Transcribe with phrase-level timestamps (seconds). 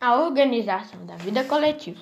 [0.00, 1.98] A organização da vida coletiva.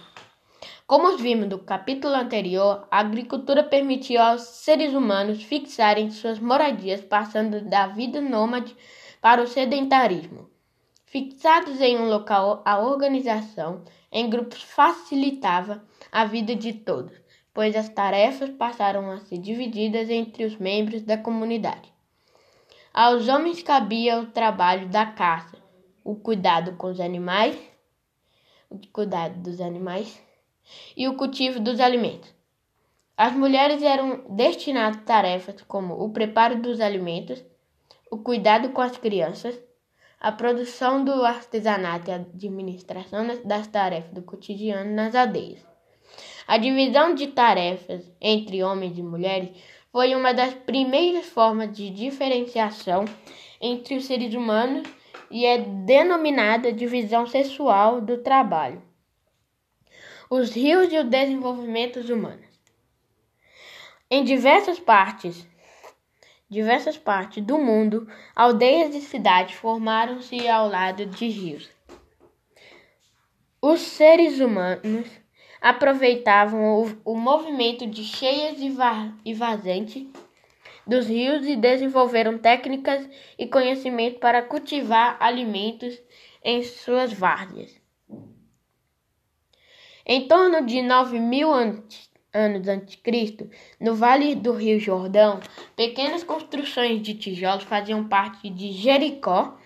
[0.86, 7.62] Como vimos no capítulo anterior, a agricultura permitiu aos seres humanos fixarem suas moradias, passando
[7.62, 8.76] da vida nômade
[9.18, 10.50] para o sedentarismo.
[11.06, 13.82] Fixados em um local, a organização
[14.12, 15.82] em grupos facilitava
[16.12, 17.16] a vida de todos,
[17.54, 21.90] pois as tarefas passaram a ser divididas entre os membros da comunidade.
[22.92, 25.56] Aos homens cabia o trabalho da caça,
[26.04, 27.56] o cuidado com os animais,
[28.70, 30.20] o cuidado dos animais
[30.96, 32.34] e o cultivo dos alimentos.
[33.16, 37.42] As mulheres eram destinadas a tarefas como o preparo dos alimentos,
[38.10, 39.58] o cuidado com as crianças,
[40.20, 45.64] a produção do artesanato e a administração das tarefas do cotidiano nas aldeias.
[46.46, 49.50] A divisão de tarefas entre homens e mulheres
[49.90, 53.04] foi uma das primeiras formas de diferenciação
[53.60, 54.86] entre os seres humanos
[55.30, 58.82] e é denominada divisão sexual do trabalho
[60.28, 62.42] os rios e o desenvolvimento humano.
[64.10, 65.46] Em diversas partes,
[66.48, 71.68] diversas partes do mundo, aldeias e cidades formaram-se ao lado de rios.
[73.60, 75.08] Os seres humanos
[75.60, 80.10] aproveitavam o, o movimento de cheias e, va e vazante
[80.86, 86.00] dos rios e desenvolveram técnicas e conhecimento para cultivar alimentos
[86.44, 87.74] em suas várzeas.
[90.04, 92.08] Em torno de 9 mil anos
[92.68, 95.40] antes de Cristo, no Vale do Rio Jordão,
[95.74, 99.58] pequenas construções de tijolos faziam parte de Jericó,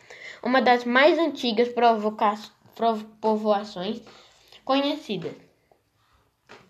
[0.43, 1.69] uma das mais antigas
[3.21, 4.01] povoações
[4.65, 5.35] conhecidas.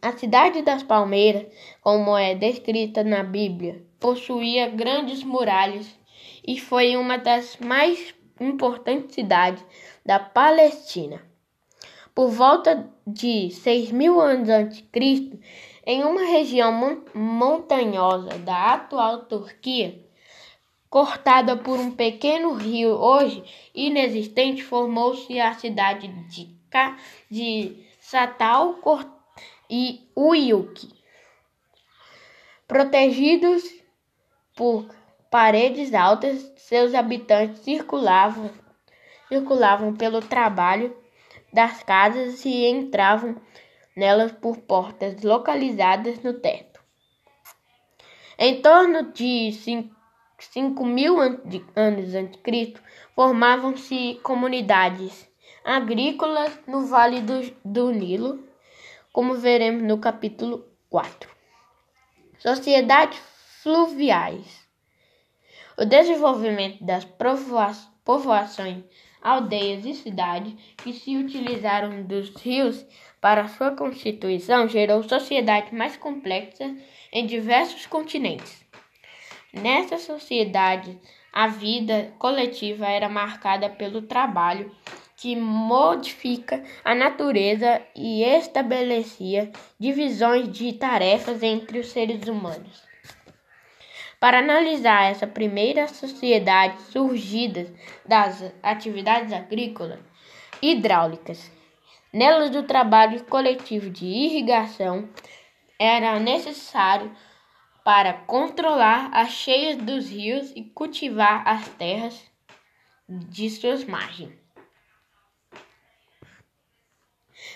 [0.02, 1.46] A cidade das Palmeiras,
[1.82, 5.86] como é descrita na Bíblia, possuía grandes muralhas
[6.46, 9.64] e foi uma das mais importantes cidades
[10.04, 11.22] da Palestina.
[12.14, 15.38] Por volta de 6.000 anos antes de Cristo,
[15.86, 20.04] em uma região montanhosa da atual Turquia,
[20.88, 23.44] cortada por um pequeno rio hoje
[23.74, 26.98] inexistente, formou-se a cidade de, Ka
[27.30, 28.76] de Satal
[29.68, 30.88] e Uyuk.
[32.66, 33.79] Protegidos
[34.60, 34.86] por
[35.30, 38.50] paredes altas, seus habitantes circulavam,
[39.26, 40.94] circulavam pelo trabalho
[41.50, 43.40] das casas e entravam
[43.96, 46.78] nelas por portas localizadas no teto.
[48.38, 49.50] Em torno de
[50.38, 52.82] 5 mil anos antes Cristo,
[53.14, 55.26] formavam-se comunidades
[55.64, 58.46] agrícolas no Vale do, do Nilo,
[59.10, 61.30] como veremos no capítulo 4.
[62.38, 63.30] Sociedades
[63.62, 64.66] fluviais.
[65.76, 67.04] O desenvolvimento das
[68.04, 68.84] povoações
[69.20, 72.86] aldeias e cidades que se utilizaram dos rios
[73.20, 76.72] para sua constituição gerou sociedades mais complexas
[77.12, 78.64] em diversos continentes.
[79.52, 80.98] Nessa sociedade,
[81.30, 84.74] a vida coletiva era marcada pelo trabalho
[85.18, 92.89] que modifica a natureza e estabelecia divisões de tarefas entre os seres humanos.
[94.20, 97.72] Para analisar essa primeira sociedade surgida
[98.04, 99.98] das atividades agrícolas
[100.60, 101.50] hidráulicas,
[102.12, 105.08] nelas o trabalho coletivo de irrigação
[105.78, 107.10] era necessário
[107.82, 112.30] para controlar as cheias dos rios e cultivar as terras
[113.08, 114.38] de suas margens.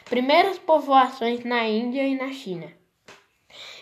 [0.06, 2.72] Primeiras povoações na Índia e na China.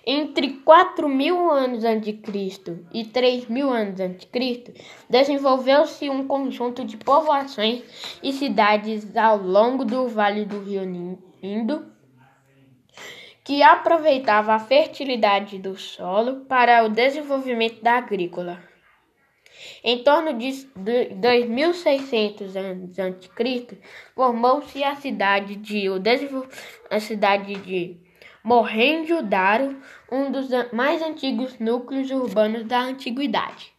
[0.04, 4.72] Entre 4 mil anos antes de Cristo e 3 mil anos antes de Cristo,
[5.08, 7.82] desenvolveu-se um conjunto de povoações
[8.20, 10.82] e cidades ao longo do Vale do Rio
[11.40, 11.86] Indo,
[13.44, 18.60] que aproveitava a fertilidade do solo para o desenvolvimento da agrícola.
[19.84, 20.66] Em torno de
[21.14, 23.76] 2600 anos antes de Cristo,
[24.16, 25.84] formou-se a cidade de
[26.90, 28.11] a cidade de
[28.44, 29.76] Mohenjo-Daro,
[30.10, 33.71] um dos mais antigos núcleos urbanos da antiguidade.